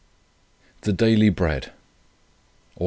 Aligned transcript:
THE 0.81 0.93
DAILY 0.93 1.29
BREAD. 1.29 1.71
"Aug. 2.75 2.79